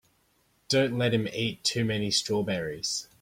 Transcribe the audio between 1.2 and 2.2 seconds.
eat too many